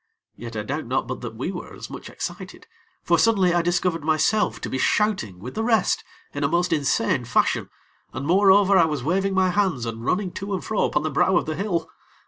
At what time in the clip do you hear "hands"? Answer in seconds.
9.51-9.85